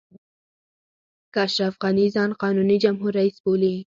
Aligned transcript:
که 1.33 1.39
اشرف 1.47 1.75
غني 1.83 2.07
ځان 2.15 2.31
قانوني 2.41 2.77
جمهور 2.83 3.11
رئیس 3.19 3.37
بولي. 3.43 3.73